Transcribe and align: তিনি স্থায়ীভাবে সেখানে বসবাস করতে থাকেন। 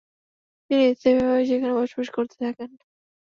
তিনি 0.69 0.83
স্থায়ীভাবে 0.93 1.43
সেখানে 1.49 1.73
বসবাস 1.79 2.07
করতে 2.15 2.35
থাকেন। 2.43 2.69